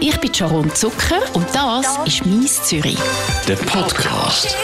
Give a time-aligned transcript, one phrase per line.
[0.00, 2.98] Ich bin Sharon Zucker und das ist «Mies Zürich».
[3.48, 4.56] Der Podcast.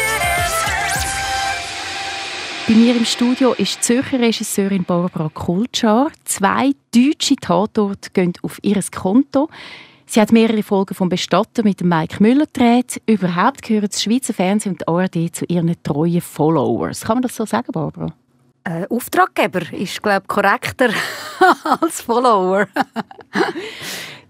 [2.68, 6.12] Bei mir im Studio ist die Zürcher Regisseurin Barbara Kulczar.
[6.24, 9.48] Zwei deutsche Tatorte gehen auf ihr Konto.
[10.06, 13.02] Sie hat mehrere Folgen vom Bestatter mit Mike Müller gedreht.
[13.06, 17.00] Überhaupt gehören das Schweizer Fernsehen und die ARD zu ihren treuen Followers.
[17.00, 18.14] Kann man das so sagen, Barbara?
[18.62, 20.90] Äh, Auftraggeber ist, glaube ich, korrekter
[21.80, 22.68] als Follower.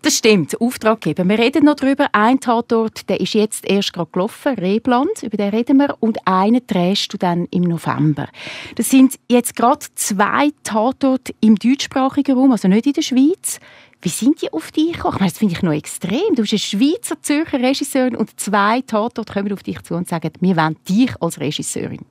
[0.05, 1.27] Das stimmt, Auftraggeber.
[1.27, 2.09] Wir reden noch darüber.
[2.12, 5.96] Ein Tatort, der ist jetzt erst gerade gelaufen, Rebland, über den reden wir.
[5.98, 8.29] Und einen drehst du dann im November.
[8.74, 13.60] Das sind jetzt gerade zwei Tatorte im deutschsprachigen Raum, also nicht in der Schweiz.
[14.02, 15.16] Wie sind die auf dich gekommen?
[15.20, 16.34] das finde ich noch extrem.
[16.34, 20.32] Du bist eine Schweizer Zürcher Regisseurin und zwei Tatorte kommen auf dich zu und sagen,
[20.38, 22.05] wir wollen dich als Regisseurin.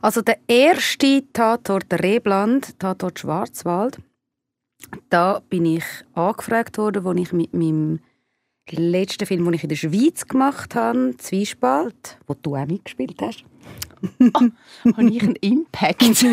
[0.00, 3.98] Also der erste Tatort Rebland, Tatort Schwarzwald,
[5.10, 8.00] da bin ich angefragt worden, als ich mit meinem
[8.70, 13.44] letzten Film, den ich in der Schweiz gemacht habe, Zwiespalt, wo du auch mitgespielt hast.
[14.20, 14.40] oh,
[14.96, 16.02] habe ich einen Impact?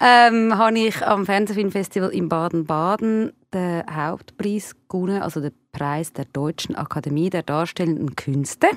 [0.00, 6.76] ähm, habe ich am Fernsehfilmfestival in Baden-Baden den Hauptpreis gewonnen, also den Preis der Deutschen
[6.76, 8.68] Akademie der Darstellenden Künste.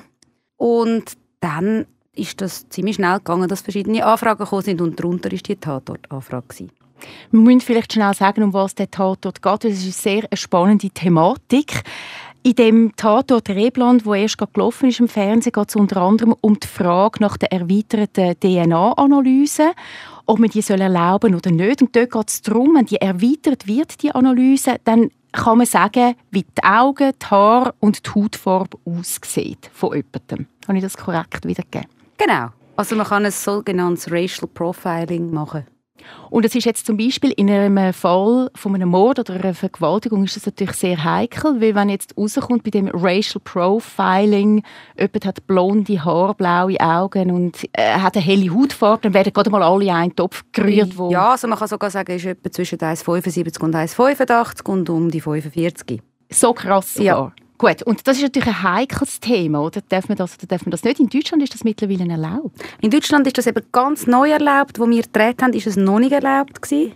[0.56, 5.38] Und dann ist das ziemlich schnell gegangen, dass verschiedene Anfragen gekommen sind und darunter war
[5.38, 6.68] die Tatort-Anfrage.
[7.30, 9.64] Wir müssen vielleicht schnell sagen, um was der Tatort geht.
[9.64, 11.82] Das ist eine sehr spannende Thematik.
[12.42, 16.34] In dem Tatort Rebland, wo erst gerade gelaufen ist im Fernsehen, geht es unter anderem
[16.40, 19.72] um die Frage nach der erweiterten DNA-Analyse,
[20.24, 21.82] ob man die soll erlauben oder nicht.
[21.82, 26.14] Und dort geht es darum, wenn die erweitert wird, die Analyse, dann kann man sagen,
[26.30, 30.46] wie die Augen, die Haare und die Hautfarbe aussieht von jemandem.
[30.66, 31.88] Habe ich das korrekt wiedergegeben?
[32.16, 32.48] Genau.
[32.76, 35.66] Also man kann ein sogenanntes Racial Profiling machen.
[36.30, 40.24] Und es ist jetzt zum Beispiel in einem Fall von einem Mord oder einer Vergewaltigung
[40.24, 44.62] ist das natürlich sehr heikel, weil wenn jetzt rauskommt bei dem Racial Profiling,
[44.98, 49.50] jemand hat blonde Haare, blaue Augen und äh, hat eine helle Hautfarbe, dann werden gerade
[49.50, 50.96] mal alle in einen Topf gerührt.
[50.98, 54.90] Wo ja, also man kann sogar sagen, es ist etwa zwischen 1,75 und 1,85 und
[54.90, 56.02] um die 45.
[56.30, 57.32] So krass sogar.
[57.38, 57.47] Ja.
[57.58, 59.80] Gut, und das ist natürlich ein heikles Thema, oder?
[59.88, 61.00] Darf man das oder darf man das nicht?
[61.00, 62.56] In Deutschland ist das mittlerweile erlaubt.
[62.80, 64.78] In Deutschland ist das eben ganz neu erlaubt.
[64.78, 66.92] Wo wir gedreht haben, ist es noch nicht erlaubt gewesen.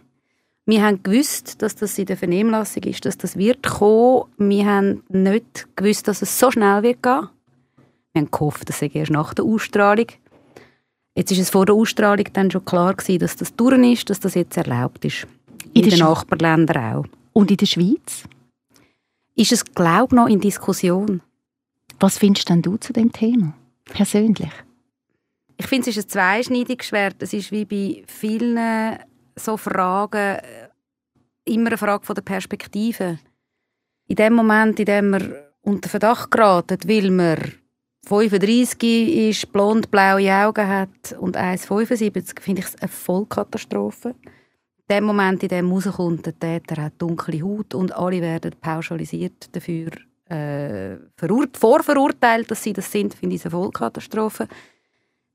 [0.65, 4.27] Wir haben gewusst, dass das in der Vernehmlassung ist, dass das wird kommen.
[4.39, 7.29] Wir haben nicht gewusst, dass es so schnell wird gehen.
[8.13, 10.07] Wir haben gehofft, das sei erst nach der Ausstrahlung.
[11.17, 14.21] Jetzt ist es vor der Ausstrahlung dann schon klar gewesen, dass das durch ist, dass
[14.21, 15.27] das jetzt erlaubt ist.
[15.75, 17.05] In, in den Nachbarländern auch.
[17.33, 18.25] Und in der Schweiz?
[19.35, 21.23] Ist es, glaube ich, noch in Diskussion.
[22.01, 23.55] Was findest denn du zu dem Thema,
[23.85, 24.51] persönlich?
[25.57, 27.17] Ich finde, es ist ein zweischneidiges Schwert.
[27.21, 28.99] Es ist wie bei vielen
[29.37, 30.69] so Fragen äh,
[31.45, 33.19] immer eine Frage von der Perspektive.
[34.09, 37.53] In dem Moment, in dem man unter Verdacht geraten, weil man
[38.07, 44.15] 35 ist, blond, blaue Augen hat und 1,75, finde ich es eine Vollkatastrophe
[44.93, 49.91] dem Moment, in dem rauskommt, der Täter hat dunkle Haut und alle werden pauschalisiert dafür
[50.29, 50.97] äh,
[51.53, 54.49] vorverurteilt, dass sie das sind, finde ich eine Vollkatastrophe.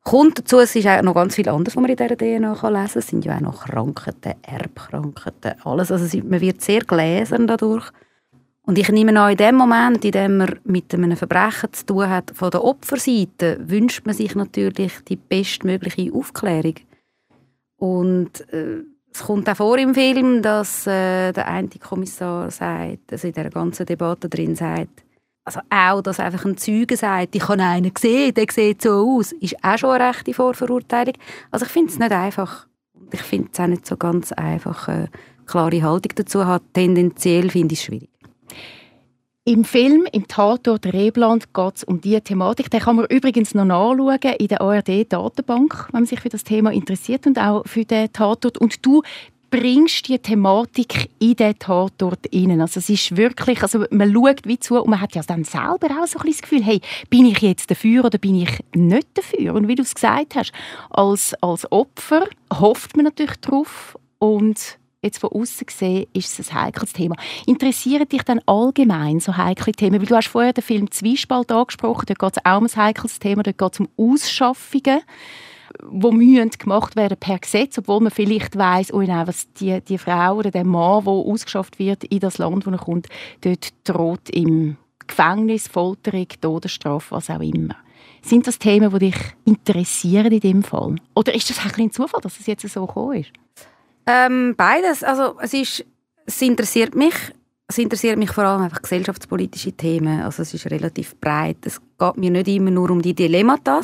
[0.04, 2.62] Kommt dazu, es ist auch noch ganz viel anderes, was man in dieser DNA lesen
[2.62, 2.90] kann.
[2.96, 5.92] Es sind ja auch noch Krankheiten, Erbkrankheiten, alles.
[5.92, 7.90] Also man wird sehr gläsern dadurch.
[8.62, 12.10] Und ich nehme an, in dem Moment, in dem man mit einem Verbrechen zu tun
[12.10, 16.76] hat, von der Opferseite, wünscht man sich natürlich die bestmögliche Aufklärung.
[17.78, 18.84] Und äh,
[19.18, 23.50] es kommt auch vor im Film, dass äh, der eine Kommissar sagt, also in der
[23.50, 25.04] ganzen Debatte drin sagt,
[25.44, 29.32] also auch, dass einfach ein Zeuge sagt, ich habe einen gesehen, der sieht so aus,
[29.32, 31.16] ist auch schon eine rechte Vorverurteilung.
[31.50, 32.68] Also ich finde es nicht einfach.
[33.12, 35.10] Ich finde es auch nicht so ganz einfach, eine
[35.48, 36.62] klare Haltung dazu hat.
[36.74, 38.10] Tendenziell finde ich es schwierig.
[39.48, 42.70] Im Film, im Tatort Rebland, geht es um diese Thematik.
[42.70, 46.74] Den kann man übrigens noch nachschauen in der ARD-Datenbank, wenn man sich für das Thema
[46.74, 48.58] interessiert und auch für den Tatort.
[48.58, 49.04] Und du
[49.50, 52.60] bringst die Thematik in den Tatort rein.
[52.60, 55.92] Also es ist wirklich, also man schaut wie zu und man hat ja dann selber
[55.98, 59.56] auch so ein das Gefühl, hey, bin ich jetzt dafür oder bin ich nicht dafür?
[59.56, 60.52] Und wie du es gesagt hast,
[60.90, 64.78] als, als Opfer hofft man natürlich drauf und
[65.08, 67.16] jetzt von außen gesehen, ist es ein heikles Thema.
[67.46, 70.00] Interessieren dich dann allgemein so heikle Themen?
[70.00, 73.20] Weil du hast vorher den Film Zwiespalt angesprochen, dort geht es auch um ein heikles
[73.20, 75.02] Thema, dort geht es um Ausschaffungen
[75.84, 79.98] wo müssen gemacht werden per Gesetz, obwohl man vielleicht weiß, oh nein, was die, die
[79.98, 83.08] Frau oder der Mann, der ausgeschafft wird in das Land, wo er kommt,
[83.42, 87.76] dort droht im Gefängnis, Folterung, Todesstrafe, was auch immer.
[88.22, 89.16] Sind das Themen, die dich
[89.46, 90.96] interessieren in dem Fall?
[91.16, 93.32] Oder ist das ein Zufall, dass es jetzt so gekommen ist?
[94.08, 95.04] Ähm, beides.
[95.04, 95.86] Also es, ist,
[96.26, 97.14] es interessiert mich.
[97.68, 100.22] es interessiert mich vor allem einfach gesellschaftspolitische Themen.
[100.22, 101.58] Also es ist relativ breit.
[101.64, 103.82] Es geht mir nicht immer nur um die Dilemmata.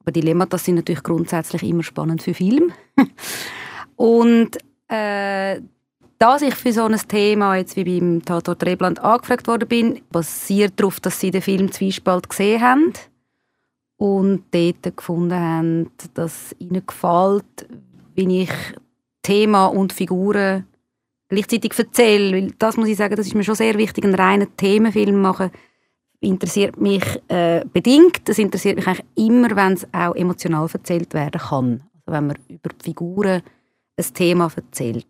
[0.00, 2.72] Aber Dilemmata sind natürlich grundsätzlich immer spannend für Film.
[3.96, 4.56] Und
[4.88, 5.60] äh,
[6.18, 10.74] dass ich für so ein Thema jetzt wie beim Tatort Rebland angefragt worden bin, basiert
[10.76, 12.92] darauf, dass sie den Film Zwiespalt gesehen haben
[13.96, 17.68] und dort gefunden haben, dass ihnen gefällt,
[18.14, 18.50] wie ich
[19.22, 20.66] Thema und Figuren
[21.28, 22.32] gleichzeitig erzähle.
[22.32, 25.50] Weil das muss ich sagen, das ist mir schon sehr wichtig, einen reinen Themenfilm machen
[26.20, 28.28] interessiert mich äh, bedingt.
[28.28, 31.82] Das interessiert mich eigentlich immer, wenn es auch emotional erzählt werden kann.
[31.94, 33.42] Also wenn man über die Figuren
[33.96, 35.06] ein Thema erzählt.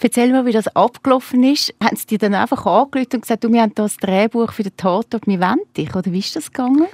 [0.00, 1.74] Erzähl mal, wie das abgelaufen ist.
[1.82, 4.76] Haben sie dir dann einfach angerufen und gesagt, du, wir haben das Drehbuch für den
[4.76, 5.94] Tatort, wir wollen dich?
[5.94, 6.86] Oder wie ist das gegangen?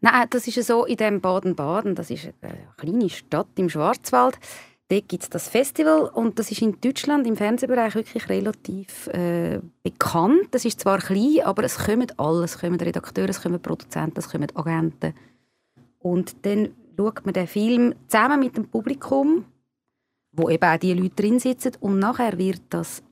[0.00, 1.94] Nein, das ist so in dem Baden-Baden.
[1.94, 4.38] Das ist eine kleine Stadt im Schwarzwald.
[4.88, 9.60] Dort gibt es das Festival und das ist in Deutschland im Fernsehbereich wirklich relativ äh,
[9.82, 10.48] bekannt.
[10.50, 12.44] Das ist zwar klein, aber es kommen alle.
[12.44, 15.14] Es kommen Redakteure, es kommen Produzenten, es kommen Agenten.
[15.98, 19.46] Und dann schaut man den Film zusammen mit dem Publikum
[20.32, 23.02] wo eben auch die Leute drin sitzen und nachher wird das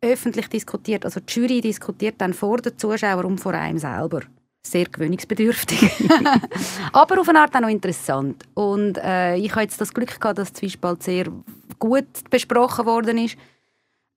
[0.00, 4.22] öffentlich diskutiert, also die Jury diskutiert dann vor den Zuschauern und vor einem selber.
[4.62, 5.90] Sehr gewöhnungsbedürftig.
[6.92, 8.44] Aber auf eine Art auch noch interessant.
[8.54, 11.26] Und äh, ich habe jetzt das Glück gehabt, dass Zwiespalt sehr
[11.78, 13.36] gut besprochen worden ist.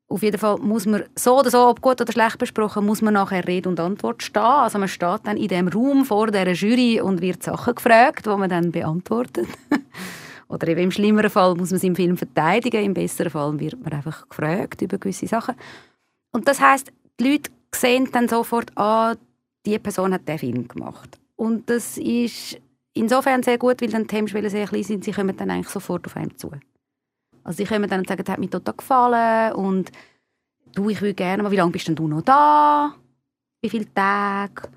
[0.10, 3.16] Auf jeden Fall muss man so oder so, ob gut oder schlecht besprochen, muss man
[3.16, 4.44] nachher Rede und Antwort stehen.
[4.44, 8.30] Also man steht dann in dem Raum vor der Jury und wird Sachen gefragt, die
[8.30, 9.48] man dann beantwortet.
[10.50, 13.82] Oder eben im schlimmeren Fall muss man es im Film verteidigen, im besseren Fall wird
[13.82, 15.56] man einfach gefragt über gewisse Sachen.
[16.32, 19.16] Und das heißt, die Leute sehen dann sofort, ah,
[19.66, 21.20] die Person hat den Film gemacht.
[21.36, 22.60] Und das ist
[22.94, 26.06] insofern sehr gut, weil dann die Hemmschwellen sehr klein sind, sie kommen dann eigentlich sofort
[26.06, 26.52] auf einen zu.
[27.44, 29.92] Also sie kommen dann und sagen, es hat mir total gefallen und
[30.74, 32.96] du, ich würde gerne mal, wie lange bist denn du noch da?
[33.62, 34.70] Wie viele Tage?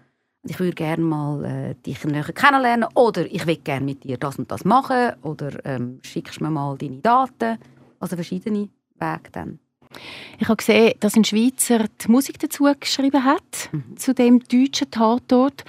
[0.51, 4.39] ich würde gerne mal äh, dich näher kennenlernen oder ich will gerne mit dir das
[4.39, 7.59] und das machen oder ähm, schickst mir mal deine Daten.
[7.99, 8.69] Also verschiedene
[8.99, 9.59] Wege dann.
[10.39, 13.97] Ich habe gesehen, dass ein Schweizer die Musik dazu geschrieben hat, mhm.
[13.97, 15.65] zu dem deutschen Tatort.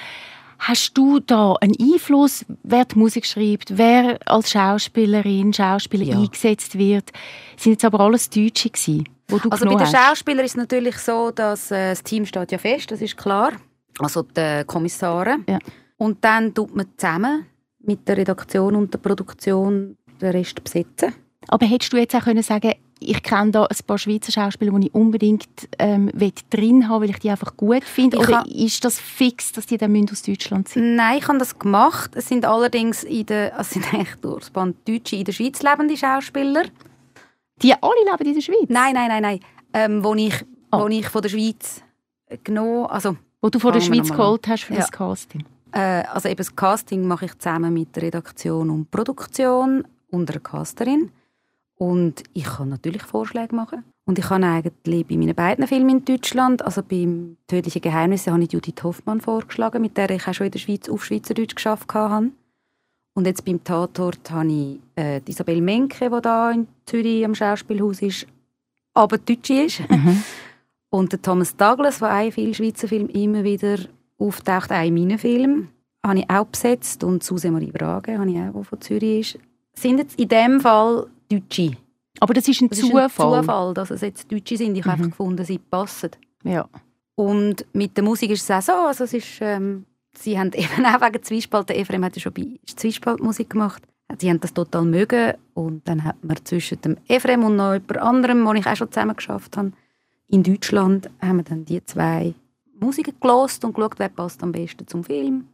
[0.59, 6.17] Hast du da einen Einfluss, wer die Musik schreibt, wer als Schauspielerin, Schauspieler ja.
[6.17, 7.11] eingesetzt wird?
[7.57, 10.97] Sind jetzt aber alles Deutsche gewesen, wo du Also bei den Schauspielern ist es natürlich
[10.97, 13.51] so, dass äh, das Team steht ja fest, das ist klar
[13.99, 15.37] also die Kommissare.
[15.47, 15.59] Ja.
[15.97, 17.45] Und dann tut man zusammen
[17.79, 21.13] mit der Redaktion und der Produktion den Rest besetzen.
[21.47, 24.87] Aber hättest du jetzt auch können sagen ich kenne da ein paar Schweizer Schauspieler, die
[24.87, 25.47] ich unbedingt
[25.79, 26.11] ähm,
[26.49, 28.17] drin haben weil ich die einfach gut finde?
[28.17, 30.95] Oder ist das fix, dass die dann aus Deutschland sind?
[30.95, 32.11] Nein, ich habe das gemacht.
[32.15, 35.97] Es sind allerdings in der, es sind eigentlich durchs Band Deutsche in der Schweiz lebende
[35.97, 36.63] Schauspieler.
[37.61, 38.67] Die alle leben in der Schweiz?
[38.67, 39.39] Nein, nein, nein, nein.
[39.73, 40.81] Ähm, wo, ich, oh.
[40.81, 41.81] wo ich von der Schweiz
[42.43, 44.79] genommen, also wo du von der Schweiz geholt hast für ja.
[44.79, 45.45] das Casting?
[45.71, 50.39] Äh, also eben das Casting mache ich zusammen mit der Redaktion und Produktion und einer
[50.39, 51.11] Casterin.
[51.77, 53.83] Und ich kann natürlich Vorschläge machen.
[54.05, 58.43] Und ich habe eigentlich bei meinen beiden Filmen in Deutschland, also beim «Tödliche Geheimnisse», habe
[58.43, 61.93] ich Judith Hoffmann vorgeschlagen, mit der ich auch schon in der Schweiz auf Schweizerdeutsch geschafft
[61.93, 62.31] habe.
[63.13, 68.01] Und jetzt beim Tatort habe ich äh, Isabel Menke, die da in Zürich am Schauspielhaus
[68.01, 68.27] ist,
[68.93, 69.89] aber Deutsche ist.
[69.89, 70.23] Mhm.
[70.89, 73.77] Und der Thomas Douglas, der auch viele Schweizer Filme immer wieder
[74.17, 75.69] auftaucht, auch in meinen Filmen,
[76.05, 77.03] habe ich auch besetzt.
[77.03, 79.43] Und Suse Marie Brage, habe ich auch, die von Zürich ist.
[79.73, 81.77] Sind jetzt in dem Fall Deutsche.
[82.19, 83.05] Aber das ist ein das Zufall?
[83.05, 84.75] Ist ein Zufall, dass es jetzt Deutsche sind.
[84.75, 84.91] Ich mhm.
[84.91, 86.11] habe einfach gefunden, sie passen.
[86.43, 86.67] Ja.
[87.15, 88.71] Und mit der Musik ist es auch so.
[88.73, 92.33] Also es ist, ähm, sie haben eben auch wegen Zwiespalt, der Ephraim hat ja schon
[92.33, 93.83] bei Zwiespalt Musik gemacht.
[94.19, 95.33] Sie haben das total mögen.
[95.53, 98.91] Und dann hat man zwischen dem Ephraim und noch jemand anderem, den ich auch schon
[98.91, 99.71] zusammen geschafft habe,
[100.29, 102.33] in Deutschland haben wir dann die zwei
[102.79, 105.47] Musiker gelost und geschaut, wer passt am besten zum Film.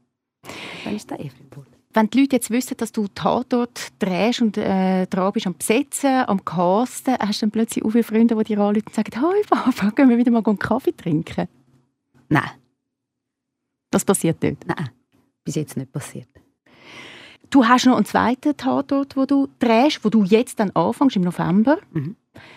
[0.84, 1.73] Dann ist der Ephraim geworden.
[1.94, 6.24] Wenn die Leute jetzt wissen, dass du Tatort drehst und äh, dran bist am Besetzen,
[6.28, 9.42] am Casten, hast du dann plötzlich auch viele Freunde, die dir anrufen und sagen, «Hi
[9.48, 11.48] Papa, gehen wir wieder mal einen Kaffee trinken?»
[12.30, 12.50] Nein.
[13.92, 14.66] Das passiert nicht?
[14.66, 14.90] Nein,
[15.44, 16.28] bis jetzt nicht passiert.
[17.52, 21.22] Du hast noch einen zweiten Tatort, wo du drehst, wo du jetzt dann anfängst im
[21.22, 21.78] November.
[21.92, 22.16] Mhm.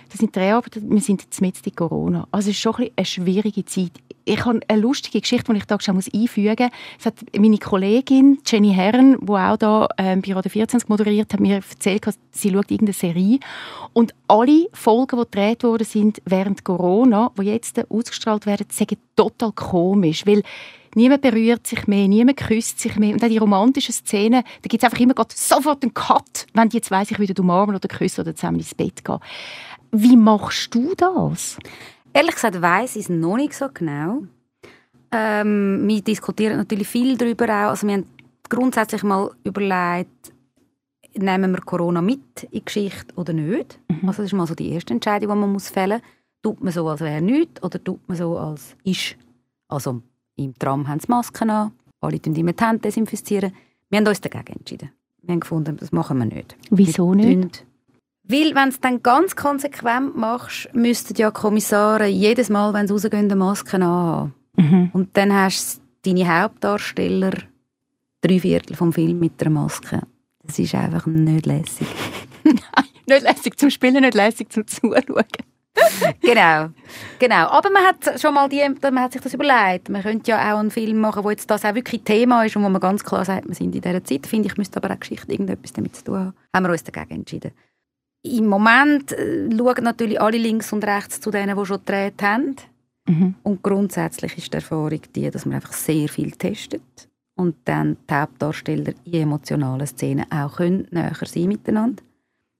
[0.08, 2.26] Das sind Dreharbeiten, wir sind jetzt mit in Corona.
[2.30, 3.92] Also es ist schon ein eine schwierige Zeit.
[4.28, 7.06] Ich habe eine lustige Geschichte, die ich da schon einfügen muss.
[7.06, 11.56] hat meine Kollegin Jenny Herren, die auch da ähm, bei Radio 24 moderiert hat, mir
[11.56, 13.38] erzählt, sie schaut irgendeine Serie.
[13.92, 19.52] Und alle Folgen, die gedreht worden sind während Corona, die jetzt ausgestrahlt werden, sind total
[19.52, 20.42] komisch, weil
[20.96, 23.12] Niemand berührt sich mehr, niemand küsst sich mehr.
[23.12, 26.80] Und auch die romantischen Szenen, da gibt es einfach immer sofort einen Cut, wenn die
[26.80, 29.18] zwei sich wieder umarmen oder küssen oder zusammen ins Bett gehen.
[29.92, 31.58] Wie machst du das?
[32.16, 34.22] Ehrlich gesagt weiß ich es noch nicht so genau.
[35.12, 37.70] Ähm, wir diskutieren natürlich viel darüber auch.
[37.70, 38.06] Also wir haben
[38.48, 40.32] grundsätzlich mal überlegt,
[41.14, 43.78] nehmen wir Corona mit in die Geschichte oder nicht.
[43.88, 44.08] Mhm.
[44.08, 46.10] Also das ist mal so die erste Entscheidung, die man muss fällen muss.
[46.42, 49.16] Tut man so, als wäre nichts oder tut man so, als ist.
[49.68, 50.00] Also
[50.36, 53.52] im Tram haben sie Masken an, alle die Hände desinfizieren.
[53.90, 54.90] Wir haben uns dagegen entschieden.
[55.20, 56.56] Wir haben gefunden, das machen wir nicht.
[56.70, 57.66] Wieso nicht?
[58.28, 62.92] Weil, wenn du es dann ganz konsequent machst, müssten ja Kommissare jedes Mal, wenn sie
[62.92, 64.34] rausgehen, eine Maske anhaben.
[64.56, 64.90] Mhm.
[64.92, 67.32] Und dann hast du deine Hauptdarsteller
[68.20, 70.02] drei Viertel vom Film mit der Maske.
[70.42, 71.86] Das ist einfach nicht lässig.
[72.44, 75.24] Nein, nicht lässig zum Spielen, nicht lässig zum Zuschauen.
[76.22, 76.70] genau,
[77.18, 77.48] genau.
[77.48, 79.88] Aber man hat schon mal die, man hat sich das überlegt.
[79.88, 82.64] Man könnte ja auch einen Film machen, wo jetzt das auch wirklich Thema ist und
[82.64, 84.26] wo man ganz klar sagt, wir sind in dieser Zeit.
[84.26, 86.34] Finde ich, müsste aber auch Geschichte irgendetwas damit zu tun haben.
[86.54, 87.52] Haben wir uns dagegen entschieden.
[88.26, 92.56] Im Moment äh, schauen natürlich alle links und rechts zu denen, die schon gedreht haben.
[93.08, 93.34] Mhm.
[93.42, 98.14] Und grundsätzlich ist die Erfahrung die, dass man einfach sehr viel testet und dann die
[98.14, 102.02] Hauptdarsteller in emotionalen Szenen auch können näher sein miteinander.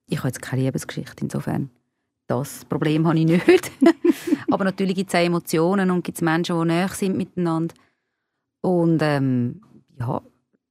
[0.08, 1.70] Ich habe jetzt keine Liebesgeschichte, insofern
[2.28, 3.73] das Problem habe ich nicht.
[4.50, 7.75] Aber natürlich gibt es auch Emotionen und gibt es Menschen, die näher sind miteinander.
[8.62, 9.61] Und ähm,
[9.99, 10.23] ja,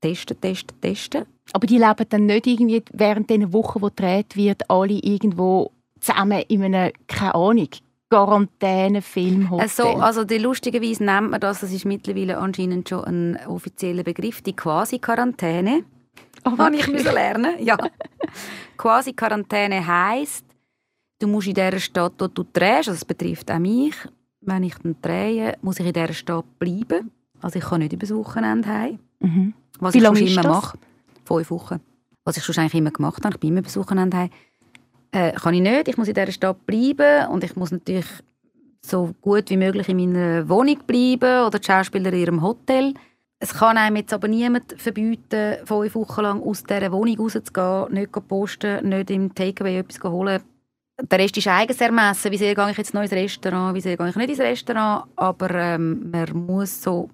[0.06, 1.26] testen, testen, testen.
[1.54, 6.44] Aber die leben dann nicht irgendwie während dieser Wochen, wo gedreht wird, alle irgendwo zusammen
[6.48, 7.70] in einem, keine Ahnung,
[8.10, 9.62] Quarantänefilmhotel.
[9.62, 14.42] Also, also die, lustigerweise nennt man das, das ist mittlerweile anscheinend schon ein offizieller Begriff,
[14.42, 15.84] die Quasi-Quarantäne.
[16.46, 17.56] Oh, Habe ich müssen lernen.
[17.60, 17.78] Ja.
[18.78, 20.46] Quasi-Quarantäne heisst,
[21.20, 23.96] du musst in der Stadt, wo du drehst, also das betrifft auch mich,
[24.42, 27.12] wenn ich dann drehe, muss ich in dieser Stadt bleiben.
[27.42, 29.00] Also ich kann nicht übers Wochenende heim.
[29.20, 29.54] Mhm.
[29.79, 30.51] Was Wie ich lange immer das?
[30.51, 30.77] mache.
[31.25, 31.79] Fünf Wochen.
[32.24, 34.29] Was ich schon eigentlich immer gemacht habe, ich bin immer übers Wochenende.
[35.12, 35.88] Äh, kann ich nicht.
[35.88, 38.08] Ich muss in dieser Stadt bleiben und ich muss natürlich
[38.82, 42.94] so gut wie möglich in meiner Wohnung bleiben oder die Schauspieler in ihrem Hotel.
[43.39, 48.27] Es kann einem jetzt aber niemand verbieten, fünf Wochen lang aus dieser Wohnung rauszugehen, nicht
[48.27, 50.41] posten, nicht im Takeaway etwas holen.
[51.01, 52.32] Der Rest ist eigenes Ermessen.
[52.32, 55.05] Wie sehr gehe ich jetzt noch ins Restaurant, wie sehr gehe ich nicht ins Restaurant.
[55.17, 57.10] Aber ähm, man muss so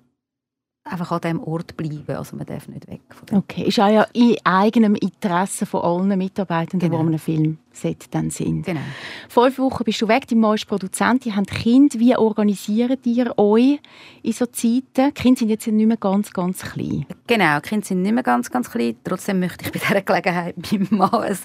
[0.84, 2.16] einfach an diesem Ort bleiben.
[2.16, 3.02] Also man darf nicht weg.
[3.10, 3.38] Von dem.
[3.40, 6.98] Okay, ist auch ja in eigenem Interesse von allen Mitarbeitenden, genau.
[6.98, 8.66] die an einem Filmset dann sind.
[8.66, 8.82] Genau.
[9.30, 12.00] Fünf Wochen bist du weg, dein Mann ist Produzent, ihr habt Kinder.
[12.00, 13.80] Wie organisiert ihr euch
[14.24, 14.84] in so Zeiten?
[14.96, 17.06] Die Kinder sind jetzt nicht mehr ganz, ganz klein.
[17.28, 18.96] Genau, die Kinder sind nicht mehr ganz, ganz klein.
[19.04, 21.38] Trotzdem möchte ich bei dieser Gelegenheit meinem Mann ein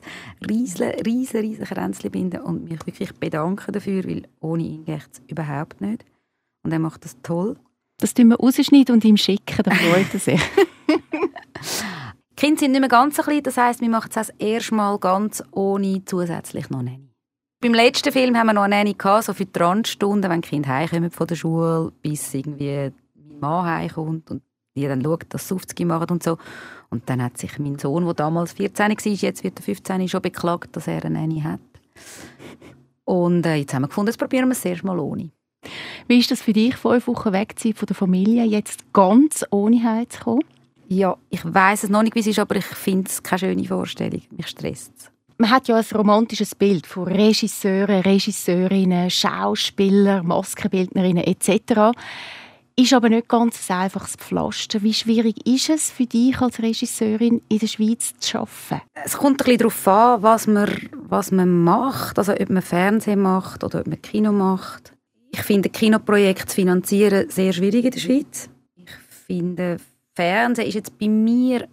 [0.49, 5.23] riesen, riesen, riesen Kränzchen binden und mich wirklich bedanken dafür, weil ohne ihn geht es
[5.29, 6.05] überhaupt nicht.
[6.65, 7.57] Und er macht das toll.
[7.99, 10.41] Das tun wir rausschneiden und ihm schicken, dann freut er sich.
[10.89, 14.75] die Kinder sind nicht mehr ganz so klein, das heisst, wir machen es das erste
[14.75, 17.09] Mal ganz ohne zusätzlich noch Nanny.
[17.61, 20.49] Beim letzten Film haben wir noch eine Nanny gehabt, so für die Randstunden, wenn die
[20.49, 24.43] Kinder heimkommen von der Schule, bis irgendwie mein Mann heimkommt und
[24.77, 26.37] die dann schaut, dass sie Aufzüge machen und so.
[26.91, 30.21] Und dann hat sich mein Sohn, der damals 14 war, jetzt wird er 15, schon
[30.21, 31.61] beklagt, dass er eine Nanny hat.
[33.05, 35.31] Und äh, jetzt haben wir gefunden, jetzt probieren wir es erst mal ohne.
[36.09, 40.09] Wie ist das für dich, fünf Wochen weg von der Familie, jetzt ganz ohne Heim
[40.09, 40.45] zu kommen?
[40.89, 43.65] Ja, ich weiß es noch nicht, wie es ist, aber ich finde es keine schöne
[43.65, 44.23] Vorstellung.
[44.37, 45.11] Mich stresst es.
[45.39, 51.93] Man hat ja ein romantisches Bild von Regisseuren, Regisseurinnen, Schauspielern, Maskenbildnerinnen etc.
[52.79, 54.83] Ist aber nicht ganz ein einfaches Pflaster.
[54.83, 58.83] Wie schwierig ist es für dich als Regisseurin in der Schweiz zu arbeiten?
[59.05, 60.71] Es kommt ein bisschen darauf an, was man,
[61.09, 62.19] was man macht.
[62.19, 64.96] Also ob man Fernsehen macht oder ob man Kino macht.
[65.39, 68.49] Ich finde Kinoprojekte zu finanzieren sehr schwierig in der Schweiz.
[68.75, 68.91] Ich
[69.27, 69.77] finde,
[70.15, 71.69] Fernsehen ist jetzt bei mir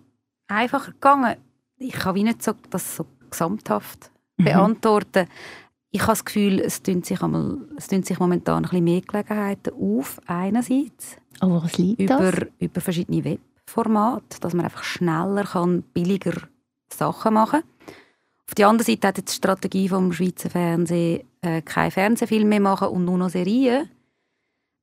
[0.48, 1.38] einfacher gegangen.
[1.78, 4.44] Ich kann wie nicht so, das so gesamthaft mhm.
[4.44, 5.28] beantworten.
[5.92, 9.00] Ich habe das Gefühl, es tun sich, einmal, es tun sich momentan ein bisschen mehr
[9.00, 11.16] Gelegenheiten auf, einerseits.
[11.42, 12.48] Oh, was liegt über, das?
[12.60, 16.36] Über verschiedene Webformate, dass man einfach schneller kann, billiger
[16.92, 17.70] Sachen machen kann.
[18.54, 22.60] Auf der anderen Seite hat jetzt die Strategie vom Schweizer Fernsehen äh, kein Fernsehfilm mehr
[22.60, 23.90] machen und nur noch Serien,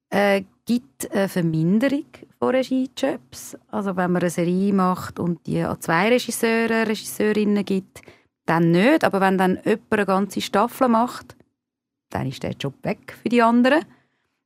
[0.08, 2.06] äh, gibt eine Verminderung
[2.40, 3.56] von Regiejobs.
[3.68, 8.02] Also wenn man eine Serie macht und die an zwei Regisseure, Regisseurinnen gibt,
[8.44, 9.04] dann nicht.
[9.04, 11.36] Aber wenn dann jemand eine ganze Staffel macht,
[12.08, 13.84] dann ist der Job weg für die anderen.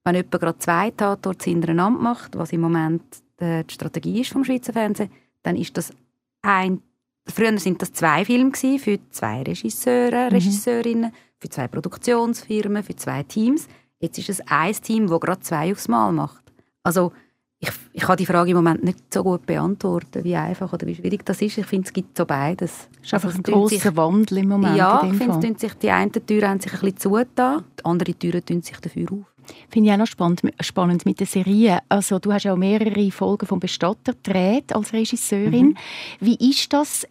[0.04, 3.02] Wenn jemand gerade zwei Tatorte hintereinander macht, was im Moment
[3.40, 5.10] die Strategie ist vom Schweizer Fernsehen,
[5.42, 5.94] dann ist das
[6.42, 6.82] ein
[7.26, 10.36] Früher sind das zwei Filme für zwei Regisseure, mhm.
[10.36, 13.66] Regisseurinnen, für zwei Produktionsfirmen, für zwei Teams.
[13.98, 16.44] Jetzt ist es ein Team, das gerade zwei aufs Mal macht.
[16.82, 17.12] Also
[17.60, 20.94] ich, ich kann die Frage im Moment nicht so gut beantworten, wie einfach oder wie
[20.94, 21.56] schwierig das ist.
[21.56, 22.88] Ich finde, es gibt so beides.
[23.00, 24.76] Es ist einfach also, ein grosser Wandel im Moment.
[24.76, 28.44] Ja, ich finde, sich, die einen Türen haben sich ein bisschen zugetan, die anderen Türen
[28.44, 29.34] tun sich dafür auf.
[29.68, 31.78] Finde ich auch noch spannend, spannend mit der Serie.
[31.88, 35.68] Also, du hast ja auch mehrere Folgen vom Bestatter gedreht als Regisseurin.
[35.68, 35.76] Mhm.
[36.20, 37.06] Wie ist das?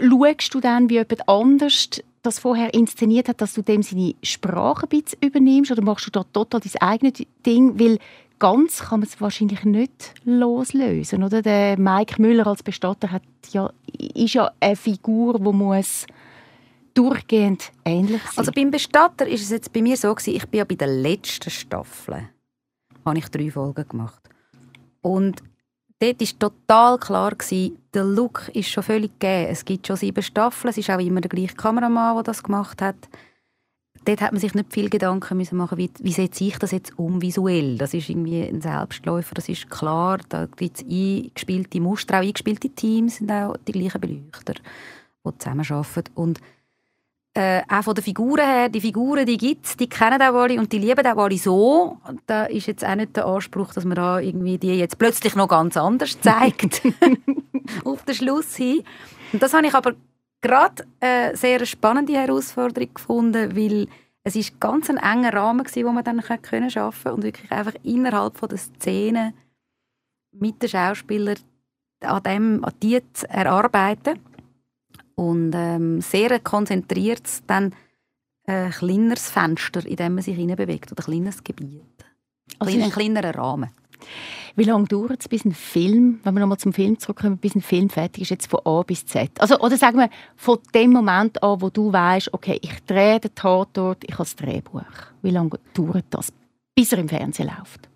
[0.00, 1.88] Schaust du dann, wie jemand anders
[2.22, 6.10] das vorher inszeniert hat, dass du dem seine Sprache ein bisschen übernimmst oder machst du
[6.10, 7.78] da total dein eigenes Ding?
[7.78, 7.98] Weil
[8.38, 11.42] ganz kann man es wahrscheinlich nicht loslösen, oder?
[11.42, 13.22] Der Mike Müller als Bestatter hat
[13.52, 13.70] ja,
[14.14, 16.06] ist ja eine Figur, die muss
[16.94, 18.32] durchgehend ähnlich sein.
[18.36, 20.88] Also beim Bestatter ist es jetzt bei mir so gewesen, ich bin ja bei der
[20.88, 22.28] letzten Staffel,
[23.04, 24.22] habe ich drei Folgen gemacht
[25.00, 25.42] und
[26.02, 29.50] dort war total klar, gewesen, der Look ist schon völlig gegeben.
[29.50, 32.82] Es gibt schon sieben Staffeln, es ist auch immer der gleiche Kameramann, der das gemacht
[32.82, 32.96] hat
[34.04, 36.98] dort hat man sich nicht viel Gedanken müssen machen, wie, wie setze ich das jetzt
[36.98, 37.78] um visuell.
[37.78, 40.18] Das ist irgendwie ein Selbstläufer, das ist klar.
[40.28, 46.12] Da gibt es eingespielte Muster, auch eingespielte Teams sind auch die gleichen Beleuchter, die zusammenarbeiten.
[46.14, 46.40] Und
[47.34, 50.58] äh, auch von den Figuren her, die Figuren, die gibt es, die kennen auch alle
[50.58, 51.98] und die lieben auch alle so.
[52.26, 55.48] Da ist jetzt auch nicht der Anspruch, dass man da irgendwie die jetzt plötzlich noch
[55.48, 56.82] ganz anders zeigt.
[57.84, 58.82] auf den Schluss hin.
[59.32, 59.94] Und das habe ich aber
[60.40, 63.88] gerade eine sehr spannende Herausforderung gefunden, weil
[64.24, 67.74] es ist ganz ein enger Rahmen war, wo man dann können schaffen und wirklich einfach
[67.82, 69.34] innerhalb von der Szene
[70.32, 71.36] mit den Schauspielern
[72.02, 74.18] an dem an die zu erarbeiten
[75.22, 77.74] und ähm, sehr konzentriert dann
[78.46, 82.04] ein kleineres Fenster, in dem man sich bewegt oder ein kleines Gebiet,
[82.58, 83.70] also ein kleinerer Rahmen.
[84.56, 87.62] Wie lange dauert es, bis ein Film, wenn wir nochmal zum Film zurückkommen, bis ein
[87.62, 89.30] Film fertig ist, jetzt von A bis Z?
[89.40, 93.34] Also, oder sagen wir, von dem Moment an, wo du weißt, okay, ich drehe den
[93.34, 94.82] Tatort, ich habe das Drehbuch.
[95.22, 96.32] Wie lange dauert das,
[96.74, 97.88] bis er im Fernsehen läuft?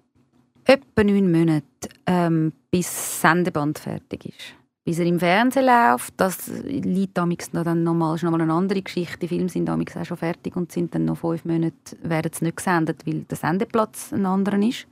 [0.64, 1.64] Etwa neun Monate,
[2.06, 4.54] ähm, bis das Sendeband fertig ist.
[4.86, 8.82] Bis er im Fernsehen läuft, das liegt damals noch dann nochmal, ist nochmal eine andere
[8.82, 9.18] Geschichte.
[9.18, 12.44] Die Filme sind damals auch schon fertig und sind dann noch fünf Monate, werden sie
[12.44, 14.86] nicht gesendet, weil der Sendeplatz ein anderer ist.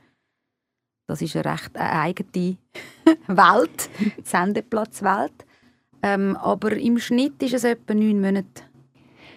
[1.06, 2.56] Das ist eine recht eine eigene
[3.28, 3.88] Welt,
[4.24, 5.46] Sendeplatzwelt.
[6.02, 8.64] Ähm, aber im Schnitt ist es etwa neun Monate.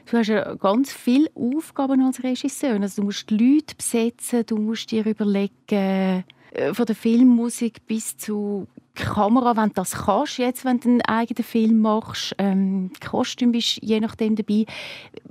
[0.10, 2.82] Du hast ja ganz viele Aufgaben als Regisseur.
[2.82, 8.18] Also du musst die Leute besetzen, du musst dir überlegen, äh, von der Filmmusik bis
[8.18, 8.66] zu
[8.98, 12.36] Kamera, wenn du das kannst, jetzt, wenn du einen eigenen Film machst.
[12.38, 14.66] Ähm, Kostüm bist je nachdem dabei.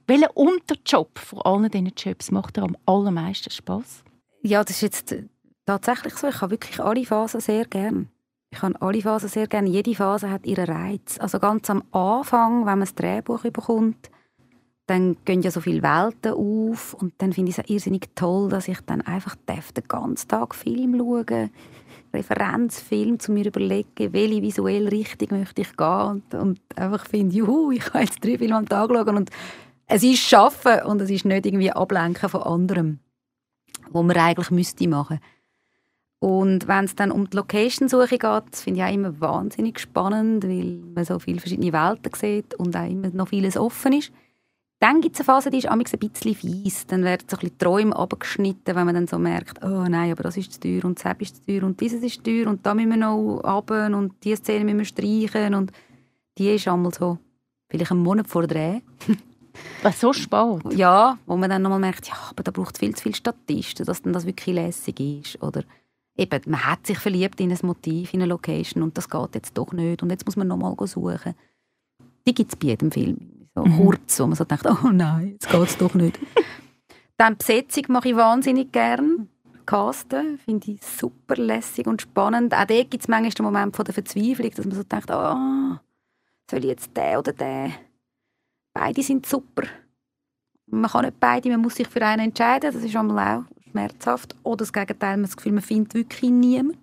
[0.06, 4.04] Welcher Unterjob von allen diesen Jobs macht dir am allermeisten Spaß?
[4.42, 5.16] Ja, das ist jetzt
[5.66, 6.28] tatsächlich so.
[6.28, 8.08] Ich habe wirklich alle Phasen sehr gern.
[8.50, 9.68] Ich habe alle Phasen sehr gerne.
[9.68, 11.18] Jede Phase hat ihren Reiz.
[11.18, 14.10] Also ganz am Anfang, wenn man das Drehbuch bekommt,
[14.86, 18.68] dann gehen ja so viele Welten auf und dann finde ich es irrsinnig toll, dass
[18.68, 21.50] ich dann einfach den ganzen Tag Film schaue,
[22.14, 27.72] Referenzfilm, zu mir überlegen, welche visuelle Richtung möchte ich gehen und, und einfach finde, juhu,
[27.72, 29.30] ich kann jetzt drei Filme am Tag schauen und
[29.88, 32.98] es ist Schaffen und es ist nicht irgendwie Ablenken von anderem,
[33.90, 35.20] wo man eigentlich müsste machen.
[36.18, 40.80] Und wenn es dann um die Location-Suche geht, finde ich auch immer wahnsinnig spannend, weil
[40.94, 44.12] man so viele verschiedene Welten sieht und auch immer noch vieles offen ist.
[44.78, 46.86] Dann gibt es eine Phase, die ist ein bisschen fies.
[46.86, 50.24] Dann werden so ein bisschen Träume abgeschnitten, wenn man dann so merkt, oh nein, aber
[50.24, 52.64] das ist zu teuer und das ist zu teuer und dieses ist zu teuer und
[52.66, 55.72] da müssen wir noch runter und diese Szene müssen wir streichen und
[56.36, 57.18] die ist einmal so
[57.70, 58.80] vielleicht einen Monat vor Dreh.
[59.82, 60.72] Was so spät?
[60.74, 63.86] Ja, wo man dann nochmal merkt, ja, aber da braucht es viel zu viele Statisten,
[63.86, 65.42] dass dann das wirklich lässig ist.
[65.42, 65.64] Oder
[66.14, 69.56] eben, man hat sich verliebt in ein Motiv, in eine Location und das geht jetzt
[69.56, 71.34] doch nicht und jetzt muss man nochmal suchen.
[72.28, 73.35] Die gibt es bei jedem Film.
[73.56, 73.76] So mhm.
[73.78, 76.20] kurz, wo man so denkt, oh nein, jetzt geht es doch nicht.
[77.16, 79.30] Dann Besetzung mache ich wahnsinnig gern.
[79.64, 82.54] Casten finde ich super lässig und spannend.
[82.54, 85.78] Auch dort gibt es manchmal den Moment von der Verzweiflung, dass man so denkt, oh,
[86.50, 87.72] soll ich jetzt den oder den?
[88.74, 89.62] Beide sind super.
[90.66, 92.72] Man kann nicht beide, man muss sich für einen entscheiden.
[92.72, 94.36] Das ist einmal auch schmerzhaft.
[94.42, 96.78] Oder das Gegenteil, man hat das Gefühl, man findet wirklich niemanden.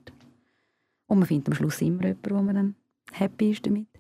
[1.06, 2.76] Und man findet am Schluss immer jemanden, wo man dann
[3.12, 3.93] happy ist damit.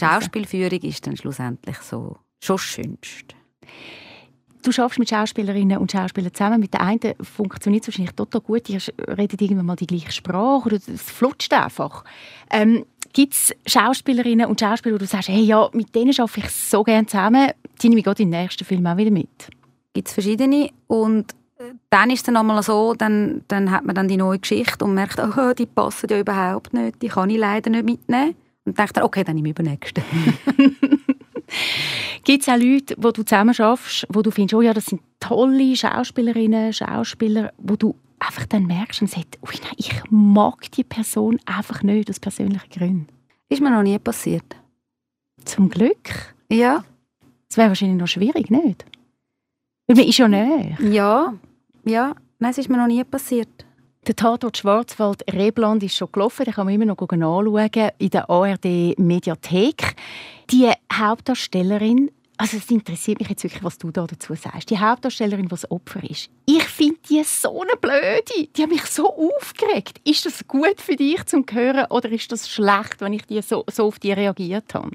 [0.00, 3.36] Die Schauspielführung ist dann schlussendlich so schon das Schönste.
[4.62, 6.60] Du schaffst mit Schauspielerinnen und Schauspielern zusammen.
[6.60, 8.68] Mit der einen funktioniert es wahrscheinlich total gut.
[8.68, 8.80] Ihr
[9.16, 12.04] redet irgendwann mal die gleiche Sprache oder es flutscht einfach.
[12.50, 16.50] Ähm, Gibt es Schauspielerinnen und Schauspieler, wo du sagst, hey, ja, mit denen arbeite ich
[16.50, 19.48] so gerne zusammen, die nehme ich gerade in den nächsten Film auch wieder mit?
[19.94, 21.34] Gibt es verschiedene und
[21.88, 24.94] dann ist es dann einmal so, dann, dann hat man dann die neue Geschichte und
[24.94, 28.34] merkt, oh, die passen ja überhaupt nicht, die kann ich leider nicht mitnehmen.
[28.66, 30.02] Und dann, okay, dann nehme ich übernächsten.
[32.24, 35.00] Gibt es auch Leute, wo du zusammen schaffst, wo du findest, oh ja, das sind
[35.20, 40.82] tolle Schauspielerinnen, Schauspieler, wo du einfach dann merkst und sagst, ui, nein, ich mag die
[40.84, 43.06] Person einfach nicht aus persönlichen Gründen?
[43.48, 44.56] Ist mir noch nie passiert.
[45.44, 46.34] Zum Glück.
[46.50, 46.84] Ja.
[47.48, 48.84] Das wäre wahrscheinlich noch schwierig, nicht?
[49.86, 50.76] Weil man ist ja näher.
[50.80, 51.34] Ja.
[51.84, 52.16] Ja.
[52.40, 53.65] Nein, es ist mir noch nie passiert.
[54.06, 58.30] Der Tatort Schwarzwald Rebland ist schon gelaufen, den kann man immer noch anschauen in der
[58.30, 59.96] ARD Mediathek.
[60.48, 64.70] Die Hauptdarstellerin, also es interessiert mich jetzt wirklich, was du da dazu sagst.
[64.70, 66.30] Die Hauptdarstellerin, die das Opfer ist.
[66.46, 68.48] Ich finde die so eine Blöde.
[68.56, 70.00] Die hat mich so aufgeregt.
[70.04, 73.64] Ist das gut für dich zum Hören oder ist das schlecht, wenn ich die so,
[73.68, 74.92] so auf die reagiert habe?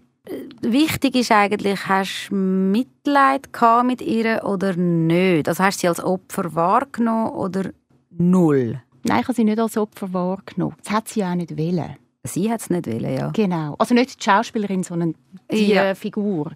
[0.62, 3.50] Wichtig ist eigentlich, hast du Mitleid
[3.84, 5.50] mit ihr oder nicht?
[5.50, 7.72] Also hast du sie als Opfer wahrgenommen oder
[8.12, 8.82] null?
[9.04, 10.76] Nein, ich habe sie nicht als Opfer wahrgenommen.
[10.84, 11.98] Das hat sie auch nicht wollen.
[12.24, 13.30] Sie hat es nicht wollen, ja.
[13.32, 13.76] Genau.
[13.80, 15.16] Also nicht die Schauspielerin, sondern
[15.52, 15.96] die ja.
[15.96, 16.52] Figur.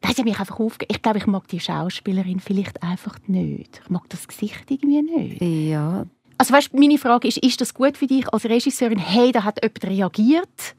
[0.00, 3.80] Das hat mich einfach aufge Ich glaube, ich mag die Schauspielerin vielleicht einfach nicht.
[3.82, 5.42] Ich mag das Gesicht irgendwie nicht.
[5.42, 6.06] Ja.
[6.36, 8.98] Also weißt, meine Frage ist, ist das gut für dich als Regisseurin?
[8.98, 10.76] Hey, da hat jemand reagiert.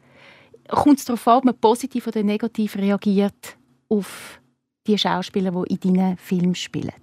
[0.70, 3.58] Kommt es darauf an, ob man positiv oder negativ reagiert
[3.90, 4.40] auf
[4.88, 6.94] die Schauspieler, die in deinen Filmen spielen?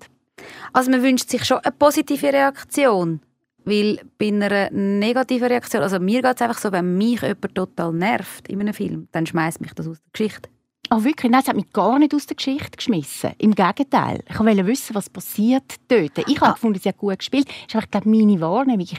[0.73, 3.21] Also man wünscht sich schon eine positive Reaktion.
[3.67, 7.93] Weil bei einer negativen Reaktion, also mir geht es einfach so, wenn mich jemand total
[7.93, 10.49] nervt in einem Film, dann schmeißt mich das aus der Geschichte.
[10.89, 11.33] Oh wirklich?
[11.33, 13.33] Nein, es hat mich gar nicht aus der Geschichte geschmissen.
[13.39, 14.23] Im Gegenteil.
[14.29, 16.17] Ich wollte wissen, was passiert dort.
[16.17, 16.53] Ich habe ah.
[16.53, 17.49] gefunden, sie hat gut gespielt.
[17.49, 18.87] Das ist einfach, meine Wahrnehmung.
[18.89, 18.97] Ich...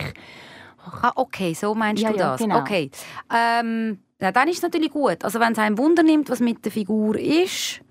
[1.02, 2.42] Ah, okay, so meinst ja, du das?
[2.42, 2.60] Ja, genau.
[2.60, 2.92] Okay.
[3.34, 5.24] Ähm, ja, dann ist es natürlich gut.
[5.24, 7.82] Also wenn es einem Wunder nimmt, was mit der Figur ist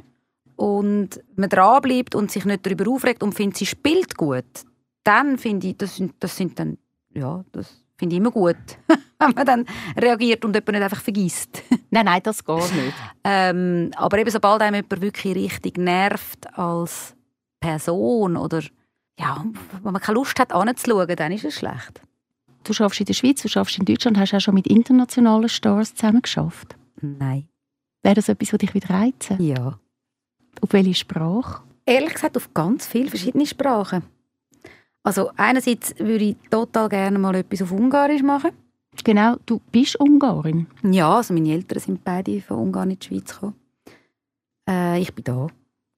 [0.56, 4.44] und man dranbleibt und sich nicht darüber aufregt und findet, sie spielt gut,
[5.06, 6.78] dann finde ich, das sind, das sind dann,
[7.14, 8.56] ja, das finde ich immer gut,
[9.18, 9.66] wenn man dann
[9.96, 11.62] reagiert und jemand nicht einfach vergisst.
[11.90, 12.94] nein, nein, das geht nicht.
[13.24, 17.14] ähm, aber eben, sobald einem jemand wirklich richtig nervt als
[17.60, 18.62] Person oder
[19.18, 19.44] ja,
[19.82, 22.02] wenn man keine Lust hat, anzuschauen, dann ist es schlecht.
[22.64, 25.48] Du schaffst in der Schweiz, du schaffst in Deutschland, hast du auch schon mit internationalen
[25.48, 26.76] Stars zusammen geschafft?
[27.00, 27.48] Nein.
[28.02, 29.40] Wäre das etwas, was dich wieder reizen?
[29.40, 29.78] Ja.
[30.60, 31.62] Auf welche Sprache?
[31.86, 34.02] Ehrlich gesagt, auf ganz viele verschiedene Sprachen.
[35.06, 38.50] Also einerseits würde ich total gerne mal etwas auf Ungarisch machen.
[39.04, 40.66] Genau, du bist Ungarin.
[40.82, 43.54] Ja, also meine Eltern sind beide von Ungarn in die Schweiz gekommen.
[44.68, 45.46] Äh, ich bin da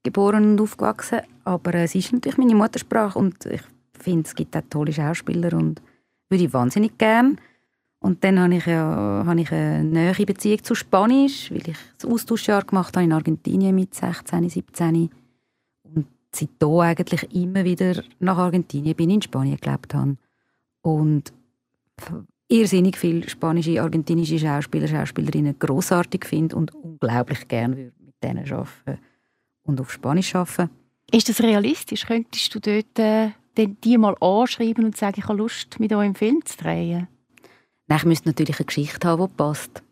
[0.02, 3.62] geboren und aufgewachsen, aber es ist natürlich meine Muttersprache und ich
[3.98, 5.80] finde, es gibt auch tolle Schauspieler und
[6.28, 7.36] würde ich wahnsinnig gerne.
[8.00, 12.10] Und dann habe ich, ja, habe ich eine nähere Beziehung zu Spanisch, weil ich das
[12.10, 15.08] Austauschjahr gemacht habe in Argentinien mit 16, 17.
[16.34, 20.16] Seitdem eigentlich immer wieder nach Argentinien bin, in Spanien gelebt habe.
[20.82, 21.32] Und
[22.48, 29.00] irrsinnig viele spanische, argentinische Schauspieler, Schauspielerinnen großartig finde und unglaublich gerne mit denen arbeiten
[29.64, 30.70] und auf Spanisch arbeiten.
[31.10, 32.06] Ist das realistisch?
[32.06, 36.14] Könntest du dort äh, die mal anschreiben und sagen, ich habe Lust, mit euch einen
[36.14, 37.08] Film zu drehen?
[37.88, 39.82] Nein, ich müsste natürlich eine Geschichte haben, die passt.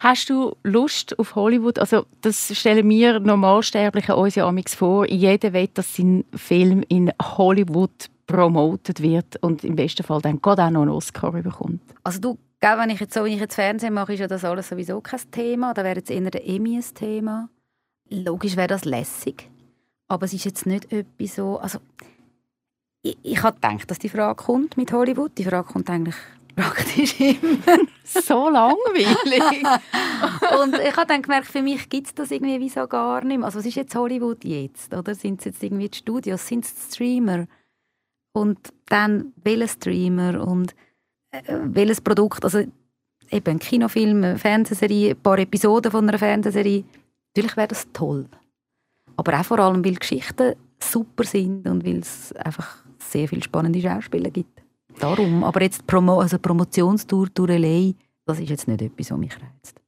[0.00, 1.78] Hast du Lust auf Hollywood?
[1.78, 5.08] Also das stellen wir Normalsterblichen uns ja vor.
[5.08, 10.64] Jeder will, dass sein Film in Hollywood promotet wird und im besten Fall dann gerade
[10.64, 11.80] auch noch einen Oscar bekommt.
[12.02, 14.44] Also du, gell, wenn ich jetzt so, wenn ich jetzt Fernsehen mache, ist ja das
[14.44, 15.74] alles sowieso kein Thema.
[15.74, 17.48] Da wäre jetzt eher der Emmy ein Thema.
[18.08, 19.50] Logisch wäre das lässig,
[20.08, 21.58] aber es ist jetzt nicht etwas so.
[21.58, 21.78] Also
[23.02, 25.32] ich, ich habe gedacht, dass die Frage kommt mit Hollywood.
[25.38, 26.16] Die Frage kommt eigentlich
[26.56, 27.78] praktisch immer.
[28.04, 29.62] so langweilig.
[30.62, 33.46] und ich habe dann gemerkt, für mich gibt es das irgendwie wieso gar nicht mehr.
[33.46, 34.92] Also was ist jetzt Hollywood jetzt?
[34.94, 36.46] Oder sind es jetzt irgendwie die Studios?
[36.46, 37.46] Sind es Streamer?
[38.32, 40.74] Und dann welcher Streamer und
[41.30, 42.44] äh, welches Produkt?
[42.44, 42.58] Also
[43.30, 46.84] eben ein Kinofilm, eine Fernsehserie, ein paar Episoden von einer Fernsehserie.
[47.34, 48.26] Natürlich wäre das toll.
[49.16, 53.80] Aber auch vor allem, weil Geschichten super sind und weil es einfach sehr viele spannende
[53.80, 54.55] Schauspieler gibt.
[54.98, 55.44] Darum.
[55.44, 57.92] Aber jetzt Promo also Promotionstour durch LA,
[58.24, 59.80] das ist jetzt nicht etwas, was mich reizt.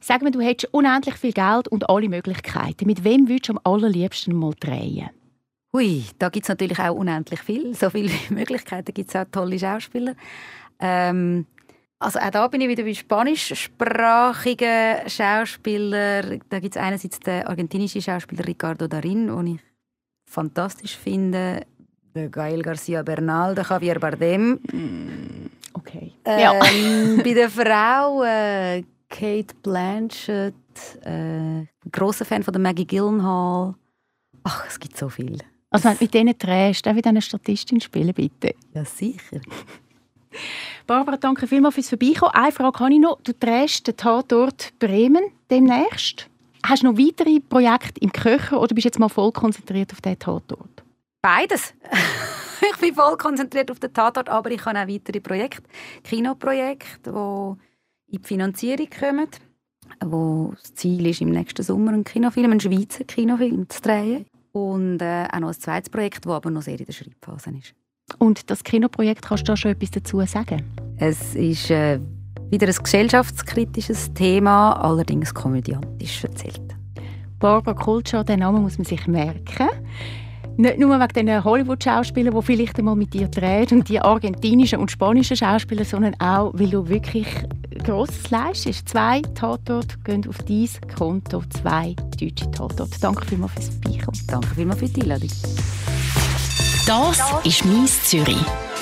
[0.00, 2.86] Sag mir, du hättest unendlich viel Geld und alle Möglichkeiten.
[2.86, 5.10] Mit wem würdest du am allerliebsten mal drehen?
[5.72, 7.74] Hui, da gibt es natürlich auch unendlich viel.
[7.74, 10.14] So viele Möglichkeiten gibt es auch tolle Schauspieler.
[10.80, 11.46] Ähm,
[11.98, 16.40] also auch da bin ich wieder bei spanischsprachigen Schauspielern.
[16.48, 19.60] Da gibt es einerseits den argentinischen Schauspieler Ricardo Darin, den ich
[20.28, 21.64] fantastisch finde
[22.14, 24.60] Gael Garcia Bernal, der Javier Bardem.
[24.70, 26.12] Mm, okay.
[26.24, 26.52] Ähm, ja.
[27.22, 30.54] bei den Frauen Kate Blanchett,
[31.02, 33.74] äh, großer Fan von der Maggie Gyllenhaal.
[34.44, 35.38] Ach, es gibt so viel.
[35.70, 38.54] Also wenn du mit denen drehst, darf ich eine Statistin spielen, bitte?
[38.74, 39.40] Ja, sicher.
[40.86, 42.32] Barbara, danke vielmals fürs Vorbeikommen.
[42.34, 43.20] Eine Frage habe ich noch.
[43.22, 46.28] Du drehst den Tatort Bremen demnächst.
[46.64, 50.00] Hast du noch weitere Projekte im Köcher oder bist du jetzt mal voll konzentriert auf
[50.00, 50.71] diesen Tatort?
[51.22, 51.72] Beides.
[52.72, 55.62] ich bin voll konzentriert auf den Tatort, aber ich habe auch weitere Projekte,
[56.02, 59.28] Kinoprojekte, die in die Finanzierung kommen,
[60.04, 64.26] wo das Ziel ist, im nächsten Sommer einen Kinofilm, einen Schweizer Kinofilm zu drehen.
[64.50, 67.72] Und äh, auch noch ein zweites Projekt, das aber noch sehr in der Schreibphase ist.
[68.18, 70.64] Und das Kinoprojekt, kannst du da schon etwas dazu sagen?
[70.98, 72.00] Es ist äh,
[72.50, 76.76] wieder ein gesellschaftskritisches Thema, allerdings komödiantisch erzählt.
[77.38, 79.68] Barbara Kultscher, den Namen muss man sich merken.
[80.56, 84.90] Nicht nur wegen den Hollywood-Schauspielern, die vielleicht einmal mit dir drehen und die argentinischen und
[84.90, 87.26] spanischen Schauspieler, sondern auch, weil du wirklich
[87.84, 88.88] Grosses leistest.
[88.88, 92.98] Zwei Tatorte gehen auf dein Konto, zwei deutsche Tatorte.
[93.00, 94.20] Danke vielmals fürs Beikommen.
[94.28, 95.30] Danke vielmals für die Einladung.
[96.86, 98.36] Das ist «Mies Zürich».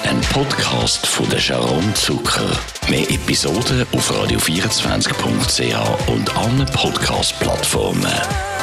[0.05, 2.51] Ein Podcast von der Sharon Zucker.
[2.89, 8.60] Mehr Episoden auf radio24.ch und allen Podcast-Plattformen.